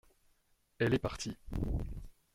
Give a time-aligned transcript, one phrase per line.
[0.79, 1.37] Elle est partie.